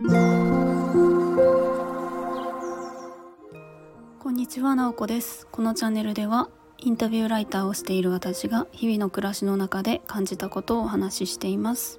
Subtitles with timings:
[0.00, 0.04] こ
[4.30, 5.48] んにちは、なおこです。
[5.50, 6.48] このチャンネルでは
[6.78, 11.98] インタビューライターをしている私が日々の暮らしの中で感じたことをお話ししています。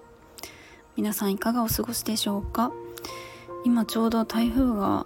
[0.96, 2.72] 皆さんいかがお過ごしでしょうか？
[3.66, 5.06] 今ちょうど台風が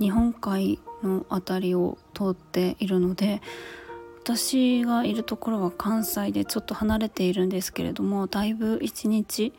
[0.00, 3.42] 日本海の辺りを通っているので
[4.24, 9.52] 私がいるところは関西でちょっと離れているんですけれどもだいぶ一日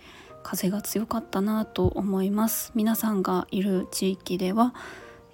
[0.46, 4.76] 風が強かったなと思います皆さんがいる地域では、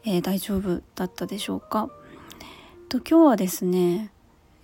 [0.06, 1.90] えー、大丈夫だったでしょうか？
[2.88, 4.14] と今日はですね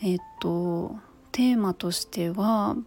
[0.02, 0.95] えっ、と
[1.34, 2.77] テーマとしては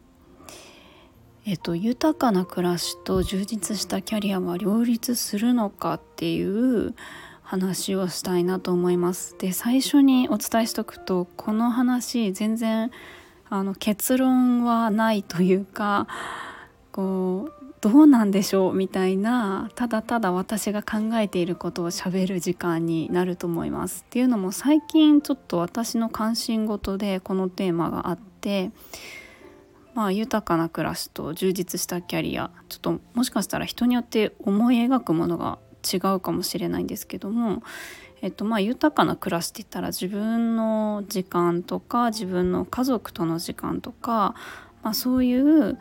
[1.45, 6.95] えっと、豊かな暮らしと充実したキャリアは両立するのかっていう
[7.43, 9.37] 話をしたいなと思います。
[9.39, 12.91] で最初にお伝えしとくとこの話全然
[13.51, 16.07] あの結論はないというか
[16.93, 24.05] こうどうなんでしょうみたいなただただ私が考えていることをしゃべる時間になると思います。
[24.07, 28.71] っていうのも最近ちょっと私の関心事でこのテーマがあって
[29.95, 35.59] まあ豊かな暮らしと充実したキャリアちょっともしかしたら人によって思い描くものが
[35.91, 37.63] 違うかもしれないんですけども、
[38.21, 44.35] えっと、まあ豊かな暮らしって言ったら自分の時間とか自分の家族との時間とか、
[44.83, 45.79] まあ、そういう、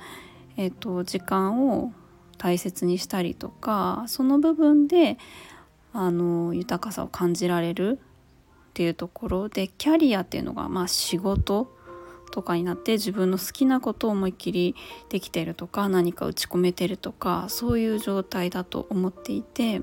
[0.59, 1.93] えっと、時間を
[2.37, 5.17] 大切にしたりとかその部分で
[5.93, 11.73] あの豊かさを感じられるっていうところでキャリアっていうのがまあ仕事
[12.33, 14.75] とかになって自分の好きなことを思いっきり
[15.07, 19.81] できてるとか何か打ち込めてるとかそういう状態だと思っていて、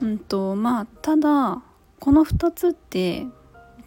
[0.00, 1.62] うんとまあ、ただ
[2.00, 3.26] この2つって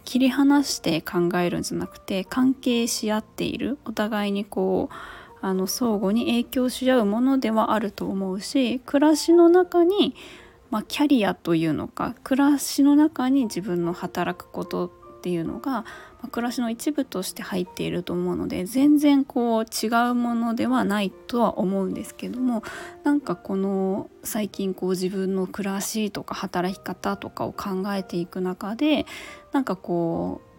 [0.04, 10.14] 切り離して考えるんじゃなくて関係し合っているお互いにこうあの相互に影響し合うものではあると思うし暮らしの中に、
[10.70, 14.90] まあ、キャリアというのか暮らしの中に自分の働くことっ
[15.22, 15.84] ていうのが
[16.22, 22.62] ま暮らしの一部として入っていると思うので全然こう違うものではないとは思うんですけども
[23.02, 29.06] なんかこの最近こう自分の暮らしとか働き方とかを考えていく中で
[29.52, 30.51] なんかこう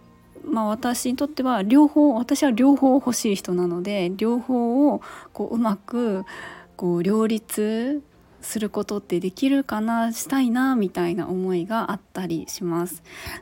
[0.43, 6.25] まあ私にとっては両方私は両方欲しい人なので両方をこううまく
[6.75, 8.01] こう両立
[8.41, 13.01] することってできるかなしたいなみたいな思いがあったりします。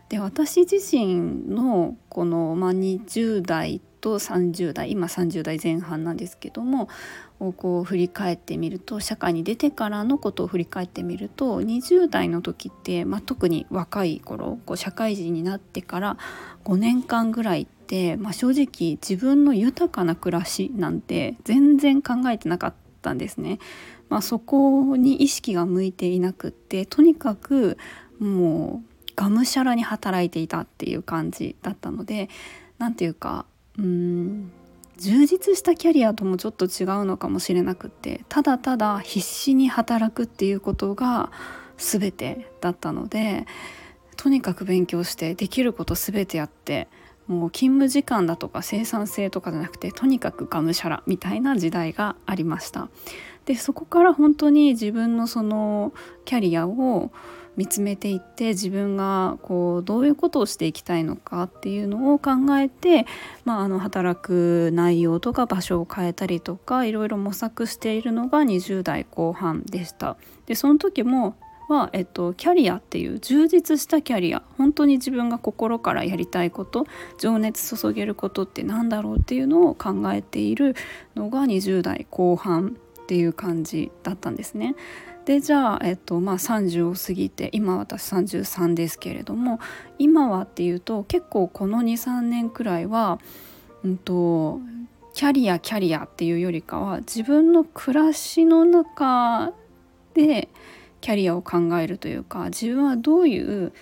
[0.09, 6.87] で私自身のこの、まあ、20代と30代今30代前半なんですけども
[7.41, 16.17] をこう振り返ってみると社会に出てからのことを振り返ってみると20代の時って、まあ、特に若い頃こう社会人になってから
[16.65, 23.59] 5年間ぐらいって、まあ、正直自分の豊かな暮らしなんて全然考えてなかったんですね。
[24.09, 27.77] まあ、そこに意識が向いていなくってとにかく
[28.19, 32.29] もうがむしゃらに働いていたっていう感じだったので
[32.77, 33.45] 何て言うか
[33.79, 34.51] うん
[35.01, 41.31] 充実したキャリアともちょっと違うのかもしれなくってただただ必死に働くっていうことが
[41.77, 43.47] 全てだったので
[44.15, 46.87] とにかく勉強してできること全てやって
[47.25, 52.89] もう勤務時間だとか生産性とかじゃなくてとにかくがむしゃらみたいな時代がありました。
[53.45, 55.93] でそこから本当に自分のその
[56.25, 57.11] キャリアを
[57.57, 63.05] 見つめていって自分がこうどういうことをしていきたいのかっていうのを考えて、
[63.45, 70.17] まあ、あの働く内容とか場所を変えたりとかいろいろ模索しているのが20代後半でした。
[70.45, 71.35] でその時も
[71.71, 76.85] は、えっと、キャリアっていう充実したキャリア本当に自分が心からやりたいこと
[77.17, 80.75] 情熱注げることって何だろうっていうのを考えている
[81.15, 84.75] のが20代後半っていう感じだったんですね。
[85.25, 89.59] でじゃあ、えっとまあ、30を過ぎて今私33ですけれども
[89.99, 93.19] 今はっていうと結構この23年くらいは、
[93.83, 94.59] うんと、
[95.13, 99.53] キャリアキャリアっていうよりかは自分の暮らしの中
[100.13, 100.49] で
[101.01, 103.73] キャリアを考えるというか自分はどういう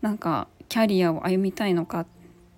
[0.00, 2.06] なんかキャリアを歩みたいのかっ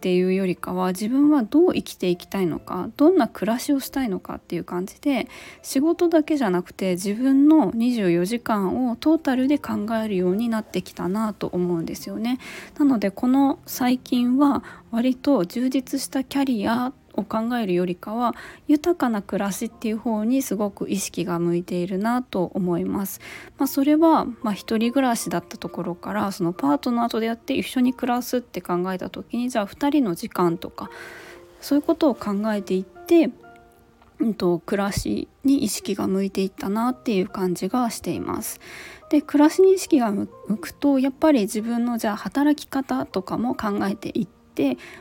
[0.04, 5.28] っていうよりかは自分はどう生きていきたいのかどんな暮らしをしたいのかっていう感じで
[5.62, 12.38] 仕事だけじゃなくて自分の24時間をトータルで考えるようになってきたなと思うんですよね。
[12.78, 18.34] なのでこの最近は割と充実したキャリアを考えるよりかは
[18.69, 23.20] 豊かな暮らしっていう方にすごく意識が向いているなと思います。
[23.58, 30.90] まあ、それはまあ一人暮らしだったところからそのパートナーと出会って一緒に暮らすって考えた時にじゃあ2人の時間とか
[31.61, 33.31] そういうことを考えていって
[34.20, 38.60] うんと、暮らしに意識が向いていったなっていう感じがしています。
[39.10, 40.26] で暮らしに意識が向
[40.60, 44.44] くとやっぱり自分のじゃあ働き方とかも考えていって、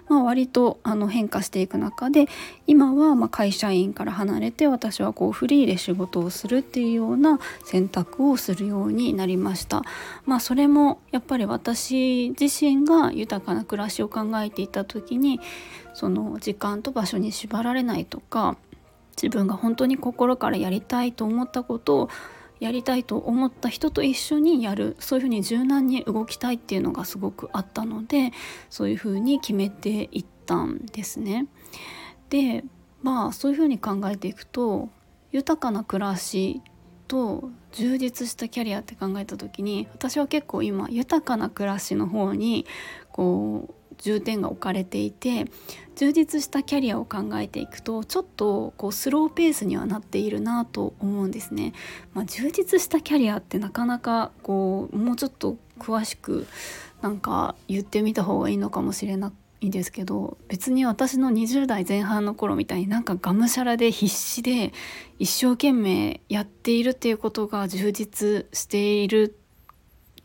[0.10, 2.28] まあ、割とあの変化していく中で
[2.68, 9.84] 今はま会社員から離れて私はこうフリーで仕事をするっていうような選択をするようになりました。
[10.26, 15.40] まあ、それもやっぱり私自身が豊かな暮らしを考えていた時に
[15.94, 18.58] その時間と場所に縛られないとか
[19.16, 22.10] 自分が本当に心からやりたいと思ったことを
[22.64, 28.32] やりたいと思った人と一緒にやるそういうふうに柔軟に動きたいっていうのがすごくあったので
[28.70, 31.48] そういうふうに決めていったんですね。
[32.30, 32.64] で
[33.02, 34.88] まあそういうふうに考えていくと
[35.34, 36.62] 豊かな暮らし
[37.10, 42.66] と充実したキャリアって考えた時に私は結構今豊かな暮らしの方に
[43.12, 45.46] こう重点が置かれていて
[45.96, 51.74] 充実したキャリアを考えていくとちょっとこうスローペースにはなっているなと思うんですね。
[52.14, 56.48] まあ、充実したキャリアってなかなかこうもうちょっと詳しく
[57.02, 59.32] なんか言ってみた方がいいのかもしれな
[59.62, 64.74] いですけど別に私の20代前半の頃みたいになんかがむしゃらで必死で
[65.20, 69.38] 一生懸命やっているっていうことが充実している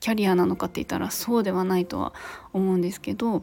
[0.01, 2.13] キャリアなのかって言ったらそうではないとは
[2.53, 3.43] 思うんですけど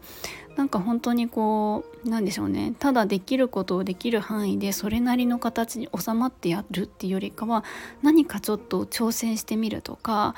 [0.55, 2.73] なんか本当にこうなんでしょうね。
[2.79, 7.65] ただできることをできる範囲でそれなりの形に収まってやるっていうよりかは
[8.01, 10.33] 何かちょっと挑戦してみるとか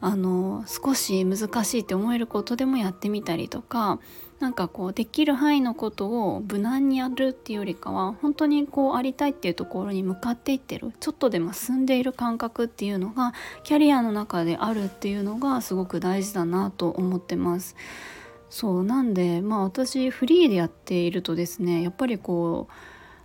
[0.00, 3.98] あの少し難しいって思えることでもやってみたりとか
[4.40, 13.34] なんかこうできる範囲のことを無難にやるっていうよりかは本当にこうありたいっていうところに向かっていってるちょっとでも進んでいる感覚っていうのが
[13.64, 17.76] キャリアの中であるっていうのがすごく大事だなと思ってます。
[18.48, 22.72] そうなんでまあ私フリーでやっているとですねやっぱりこう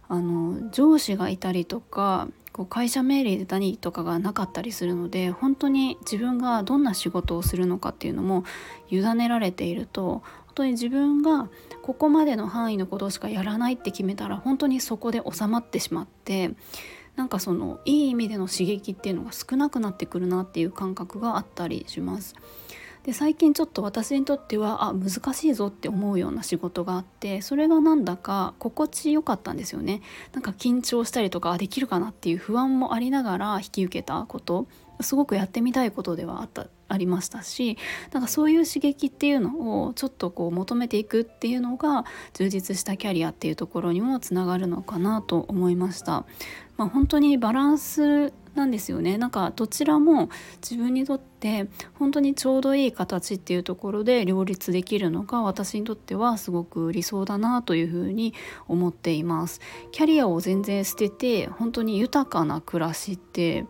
[0.07, 8.43] あの上司がいたりとかこう会社命令で何とかがなかったりするので本当に自分がどんな仕事をするのかっていうのも
[8.89, 10.21] 委ねられていると
[10.55, 11.49] 当に自分が
[11.81, 16.51] ここまでの範囲のことしかやらないって決めたら本当にそこで収まってしまって
[17.15, 22.35] なんかそのいい意味での刺激っていうのが少なくなってくるなっていう感覚があったりします。
[23.03, 30.01] で最近ちょっと私にとってはあ難しいぞって思うような仕事があってそれがなんだか心地よかったんですよね
[30.33, 34.65] なんか緊張したりとかできるかなっていう不安もありながら引き受けたこと
[35.01, 37.77] すごくやってみたいことではあったありましたし
[38.11, 46.25] なんかそういう刺激っていうのをちょっとこう求めていくっていうのが充実したキャリアっていうところにもつながるのかなと思いました。
[46.77, 50.29] まあ、本当にバランスなんですよねなんかどちらも
[50.61, 51.67] 自分にとって
[51.99, 58.33] 本当にちょうどいい形っていうところで両立できるのが私にとってはすごく理想だなというふうに
[58.67, 59.61] 思っています
[59.91, 63.65] キャリアを全然捨てて本当に豊かな暮らしって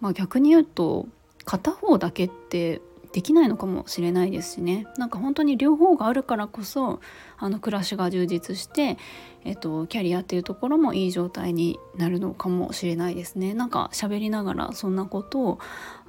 [0.00, 1.08] まあ、逆に言うと
[1.46, 2.82] 片方だけって
[3.12, 4.86] できないのかもしれないですしね。
[4.98, 7.00] なんか本当に両方があるからこそ
[7.38, 8.98] あの暮らしが充実して、
[9.44, 13.54] えっと、キャリアっていうところもいい状態になるのかもしれないですね。
[13.54, 15.58] なんか喋りながらそんなことを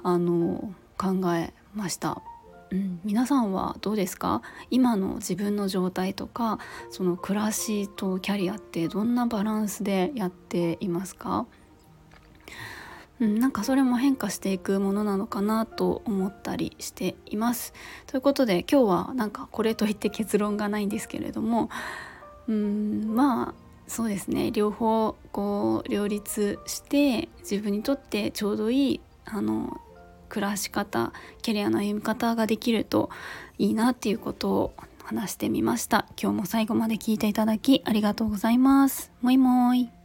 [0.02, 2.20] あの考えました。
[2.70, 4.42] うん、皆さんはどうですか？
[4.70, 6.58] 今の自分の状態とか
[6.90, 11.46] その暮らしとキャリアってどんなバランスでやっていますか？
[13.20, 17.72] うん、なんかそれも変化していくものなのかなと思ったりしています。
[18.06, 21.68] ということで今日はなんかこれといって結論がないんですけれども
[22.46, 23.54] うんまあ
[23.86, 24.50] そうですね。
[24.50, 29.80] 両方こう両立して自分にとってちょうどいいあの
[30.28, 33.10] 暮らし方キャリアの歩み方ができると
[33.58, 36.06] いいなっていうことを話してみました。
[36.20, 39.10] 今日も最後まで聞いていただきありがとうございます。
[39.22, 39.97] もいもい。